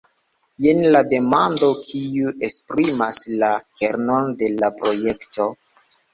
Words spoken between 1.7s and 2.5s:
kiu